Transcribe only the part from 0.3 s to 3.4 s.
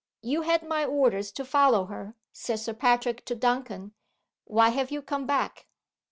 had my orders to follow her," said Sir Patrick to